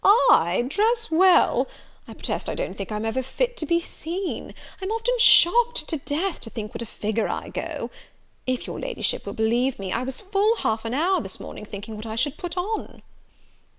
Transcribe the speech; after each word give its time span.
I 0.03 0.65
dress 0.67 1.11
well! 1.11 1.67
I 2.07 2.15
protest 2.15 2.49
I 2.49 2.55
don't 2.55 2.73
think 2.73 2.91
I'm 2.91 3.05
ever 3.05 3.21
fit 3.21 3.55
to 3.57 3.67
be 3.67 3.79
seen! 3.79 4.55
I'm 4.81 4.89
often 4.89 5.13
shocked 5.19 5.87
to 5.89 5.97
death 5.97 6.39
to 6.41 6.49
think 6.49 6.73
what 6.73 6.81
a 6.81 6.87
figure 6.87 7.27
I 7.27 7.49
go. 7.49 7.91
If 8.47 8.65
your 8.65 8.79
Ladyship 8.79 9.27
will 9.27 9.33
believe 9.33 9.77
me, 9.77 9.91
I 9.91 10.01
was 10.01 10.19
full 10.19 10.55
half 10.55 10.85
an 10.85 10.95
hour 10.95 11.21
this 11.21 11.39
morning 11.39 11.65
thinking 11.65 11.97
what 11.97 12.07
I 12.07 12.15
should 12.15 12.37
put 12.37 12.57
on!" 12.57 13.03